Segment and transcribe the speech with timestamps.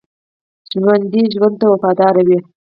[0.71, 2.39] ژوندي ژوند ته وفادار وي